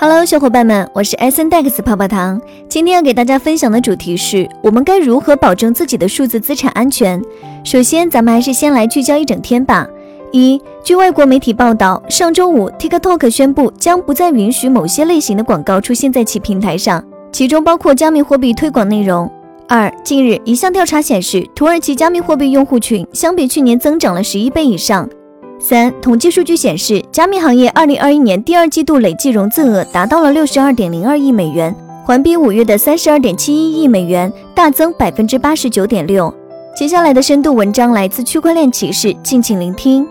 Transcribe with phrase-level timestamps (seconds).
[0.00, 2.40] Hello，小伙伴们，我是 S N Dex 泡泡糖。
[2.68, 7.20] 今天要给大家分享的主题是我们该如何保证自己的数字资产安全。
[7.64, 9.88] 首先，咱们还是先来聚焦一整天吧。
[10.30, 19.28] 一，据外国媒体报道，上周五 TikTok 宣布将不再允许某些类型的广告出现在其平台上，其中包括加密货币推广内容。
[19.66, 25.08] 二，近日一项调查显示，土耳其加密货币用户群相比去年增长了十一倍以上。
[25.60, 36.32] 三，统计数据显示，加密行业二零二一年第二季度累计融资额达到了六十二点零二亿美元，环比五月的三十二点七一亿美元大增百分之八十九点六。
[36.76, 40.06] 接下来的深度文章来自区块链启示，敬请聆听。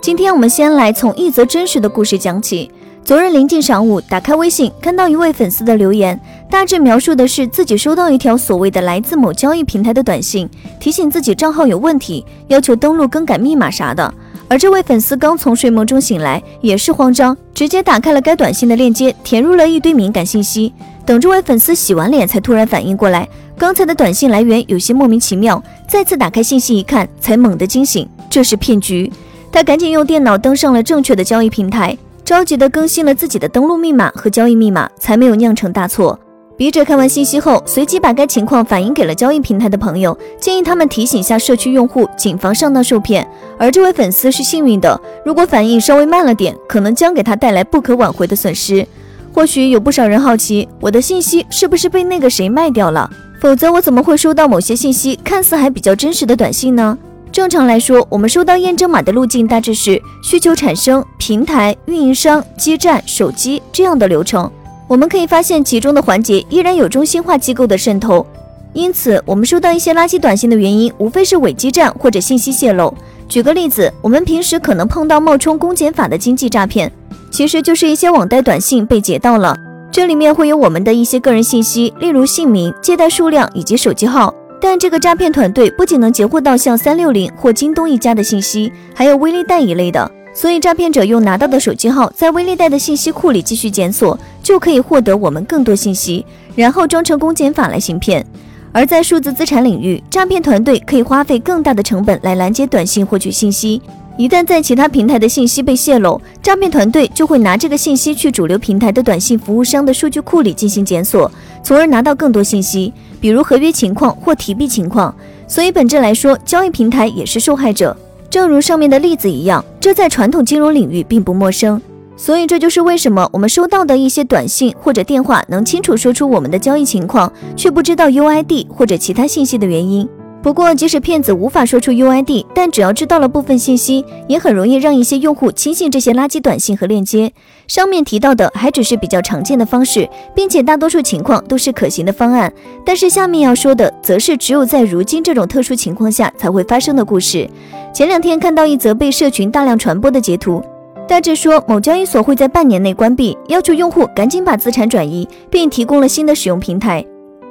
[0.00, 2.70] 今天我们先来从一则真实的故事讲起。
[3.04, 6.18] 昨日临近晌午，打开微信，看到一位粉丝的留言，
[6.50, 10.48] 大致描述的是自己收到一条所谓的来自某交易平台的短信，
[10.80, 14.12] 提醒自己账号有问题，要求登录更改密码啥的。
[14.48, 20.72] 而这位粉丝刚从睡梦中醒来，也是慌张，直接打开了该短信的链接，填入了一堆敏感信息。
[21.04, 25.62] 等这位粉丝洗完脸，才突然反应过来，刚才的短信来源有些莫名其妙。
[25.88, 29.10] 再次打开信息一看，才猛地惊醒，这是骗局。
[29.50, 36.18] 他赶紧用电脑登上了正确的交易平台，着急地更新了自己的登录密码和交易密码，才没有酿成大错。
[36.56, 43.28] 笔者看完信息后，随即把该情况反映给了交易平台的朋友，建议他们提醒下社区用户，谨防上当受骗。
[43.58, 48.86] 而这位粉丝是幸运的，如果反应稍微慢了点，可能将给他带来不可挽回的损失。
[49.34, 53.10] 或许有不少人好奇，我的信息是不是被那个谁卖掉了？
[53.38, 56.96] 否则我怎么会收到某些信息看似还比较真实的短信呢？
[57.30, 64.50] 正常来说，我们收到验证码的路径大致是需求产生、平台、运营商、基站、手机这样的流程。
[64.88, 68.24] 我们可以发现，其中的环节依然有中心化机构的渗透，
[68.72, 72.94] 因此我们收到一些垃圾短信的原因，无非是伪基站或者信息泄露。
[73.28, 76.90] 举个例子，我们平时可能碰到冒充公检法的经济诈骗，
[77.32, 79.56] 其实就是一些网贷短信被截到了，
[79.90, 84.32] 这里面会有我们的一些个人信息，例如姓名、借贷数量以及手机号。
[84.60, 90.10] 但这个诈骗团队不仅能截获到像三六零或京东一家的信息，还有微粒贷一类的。
[90.32, 96.24] 所以，诈骗者用拿到的手机号，在微粒贷的信息库里继续检索，就可以获得我们更多信息，
[96.54, 98.24] 然后装成公检法来行骗。
[98.70, 103.82] 而在数字资产领域，诈骗团队可以花费更大的成本来拦截短信获取信息。
[104.16, 111.28] 一旦在其他平台的信息被泄露，诈骗团队就会拿这个信息去主流平台的短信服务商的数据库里进行检索，
[111.64, 115.12] 从而拿到更多信息，比如合约情况或提币情况。
[115.48, 117.96] 所以，本质来说，交易平台也是受害者。
[118.30, 121.82] 正如上面的例子一样，这在传统金融领域并不陌生，
[122.16, 130.08] 所以这就是为什么我们收到的一些短信或者电话能清楚说出我们的交易情况，却不知道 UID 或者其他信息的原因。
[130.42, 137.32] 不过，即使骗子无法说出 UID，但只要知道了部分信息，也很容易让一些用户轻信这些垃圾短信和链接。
[137.66, 142.52] 上面提到的还只是比较常见的方式，并且大多数情况都是可行的方案。
[142.84, 147.50] 但是下面要说的，则是只有在如今这种特殊情况下才会发生的故事。
[147.92, 150.62] 前两天看到一则被社群大量传播的截图，
[151.08, 157.04] 大致说某交易所会在半年内关闭，要求用户赶紧把资产转移，并提供了新的使用平台。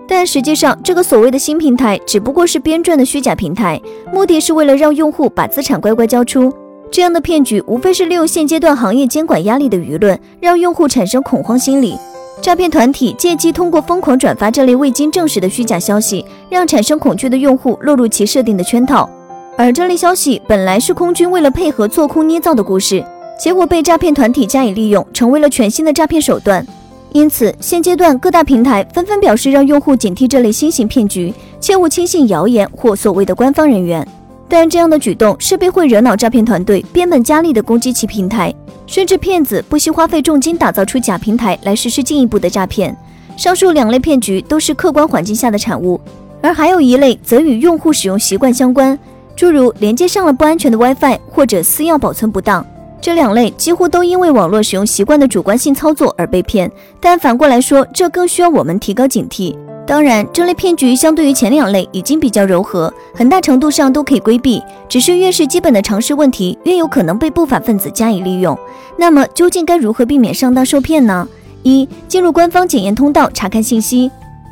[0.08, 6.52] 但实际上，这个所谓的新平台只不过是编撰的虚假平台，目的是为了让用户把资产乖乖交出。
[6.92, 11.98] 这样的骗局无非是利用现阶段行业监管压力的舆论，让用户产生恐慌心理。
[12.42, 19.10] 诈骗团体借机通过疯狂转发这类未经证实的虚假消息，让产生恐惧的用户落入其设定的圈套。
[19.58, 23.04] 而这类消息本来是空军为了配合做空捏造的故事，
[23.38, 26.66] 结果被诈骗团体加以利用，成为了全新的诈骗手段。
[27.12, 34.06] 因此，现阶段各大平台纷纷表示让用户警惕这类新型骗局，切勿轻信谣言或所谓的官方人员。
[34.48, 38.54] 但这样的举动势必会惹恼诈骗团队，变本加厉地攻击其平台，
[38.86, 42.96] 甚至骗子不惜花费重金打造出假平台来实施进一步的诈骗。
[43.38, 46.00] 上述两类骗局都是客观环境下的产物，
[46.42, 48.98] 而还有一类则与用户使用习惯相关。
[49.36, 52.66] 诸如连接上了不安全的 WiFi 或者私钥保存不当，
[53.06, 56.72] 这两类几乎都因为网络使用习惯的主观性操作而被骗。
[57.00, 59.56] 但反过来说，这更需要我们提高警惕。
[59.86, 64.60] 当然，这类骗局相对于前两类已经比较柔和，很大程度上都可以规避。
[64.90, 68.58] 只是越是基本的常识问题，越有可能被不法分子加以利用。
[68.98, 71.28] 那么，究竟该如何避免上当受骗呢？
[71.62, 74.10] 一、进入官方检验通道查看信息。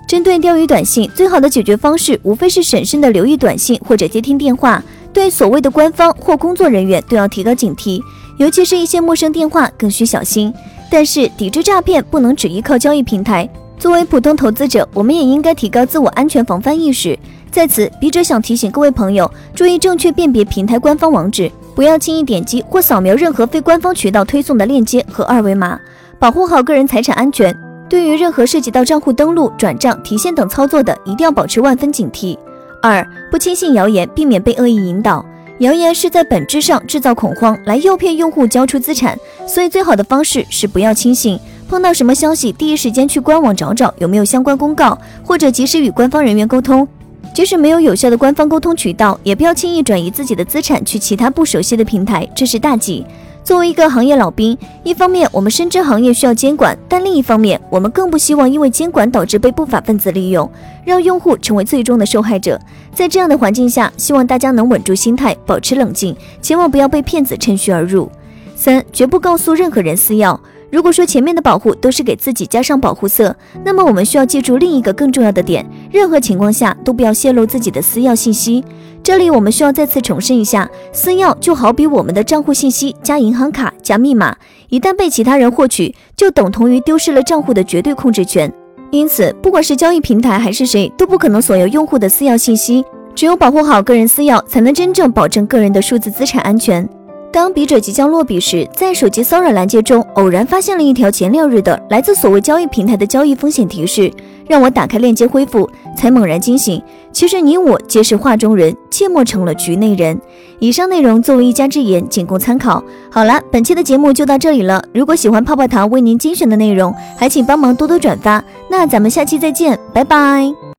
[0.08, 8.00] 针对钓鱼短信，最好的解决方式无非是审慎的留意短信或者接听电话，对所谓的官方或工作人员都要提高警惕，
[8.44, 10.54] 尤其是一些陌生电话更需小心。
[10.92, 13.50] 但是抵制诈骗不能只依靠交易平台，
[13.80, 17.18] 作为普通投资者，我们也应该提高自我安全防范意识。
[17.50, 25.80] 在此，笔者想提醒各位朋友，注意正确辨别平台官方网址，不要轻易点击或扫描任何非官方渠道推送的链接和二维码。
[26.20, 27.58] 保护好个人财产安全。
[27.90, 32.38] 对于任何涉及到账户登录、转账、提现等操作的，一定要保持万分警惕。
[32.82, 35.26] 二、不轻信谣言，避免被恶意引导。
[35.64, 39.18] 谣言是在本质上制造恐慌，来诱骗用户交出资产，
[39.48, 41.40] 所以最好的方式是不要轻信。
[41.70, 46.86] 碰到什么消息，第一时间去官网找找有没有相关公告，或者及时与官方人员沟通。
[47.34, 53.06] 即使没有有效的官方沟通渠道，也不要轻易转移自己的资产去其他不熟悉的平台，这是大忌。
[53.44, 60.50] 作为一个行业老兵，一方面我们深知行业需要监管，但另一方面我们更不希望因为监管导致被不法分子利用，
[60.86, 62.58] 让用户成为最终的受害者。
[62.94, 68.10] 在这样的环境下，希望大家能稳住心态，保持冷静，千万不要被骗子趁虚而入。
[68.56, 70.40] 三，绝不告诉任何人私钥。
[70.72, 78.64] 如果说前面的保护都是给自己加上保护色，那么我们需要记住另一个更重要的点：任何情况下都不要泄露自己的私钥信息。
[79.04, 84.34] 这里我们需要再次重申一下，私钥就好比我们的账户信息加银行卡加密码，
[84.70, 88.50] 一旦被其他人获取，就等同于丢失了账户的绝对控制权。
[88.92, 92.82] 因此，不管是交易平台还是谁，都不可能索要用户的私钥信息。
[93.14, 96.88] 只有保护好个人私钥，才能真正保证个人的数字资产安全。
[97.30, 104.10] 当笔者即将落笔时，在手机骚扰拦截中偶然发现了一条前六日的来自所谓交易平台的交易风险提示，
[104.48, 106.82] 让我打开链接恢复，才猛然惊醒。
[107.14, 110.20] 其实你我皆是画中人，切莫成了局内人。
[110.60, 112.84] 以上内容作为一家之言，仅供参考。
[113.12, 114.84] 好了，本期的节目就到这里了。
[114.94, 118.44] 如果喜欢泡泡糖为您精选的内容，还请帮忙多多转发。
[118.70, 120.64] 那咱们下期再见，拜拜。